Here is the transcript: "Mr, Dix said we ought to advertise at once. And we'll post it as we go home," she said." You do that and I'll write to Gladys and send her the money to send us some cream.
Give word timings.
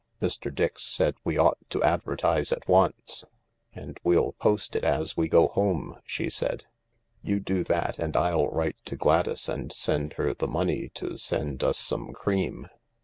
"Mr, 0.19 0.51
Dix 0.51 0.81
said 0.81 1.13
we 1.23 1.37
ought 1.37 1.59
to 1.69 1.83
advertise 1.83 2.51
at 2.51 2.67
once. 2.67 3.23
And 3.75 3.99
we'll 4.03 4.31
post 4.31 4.75
it 4.75 4.83
as 4.83 5.15
we 5.15 5.29
go 5.29 5.49
home," 5.49 5.95
she 6.07 6.27
said." 6.27 6.65
You 7.21 7.39
do 7.39 7.63
that 7.65 7.99
and 7.99 8.17
I'll 8.17 8.47
write 8.47 8.83
to 8.85 8.95
Gladys 8.95 9.47
and 9.47 9.71
send 9.71 10.13
her 10.13 10.33
the 10.33 10.47
money 10.47 10.89
to 10.95 11.17
send 11.17 11.63
us 11.63 11.77
some 11.77 12.13
cream. 12.13 12.67